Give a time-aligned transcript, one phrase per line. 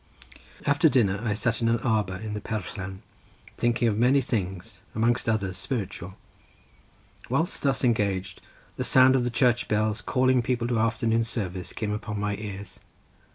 [0.65, 3.01] After dinner I sat in an arbour in the perllan
[3.55, 6.15] thinking of many things, amongst others, spiritual.
[7.29, 8.41] Whilst thus engaged
[8.77, 12.79] the sound of the church bells calling people to afternoon service, came upon my ears.